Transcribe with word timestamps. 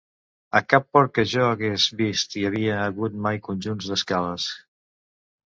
A 0.59 0.61
cap 0.73 0.87
port 0.95 1.11
que 1.17 1.25
jo 1.33 1.43
hagués 1.47 1.85
vist 1.99 2.33
hi 2.39 2.47
havia 2.49 2.79
hagut 2.87 3.21
mai 3.27 3.41
conjunts 3.51 3.93
d'escales. 3.93 4.49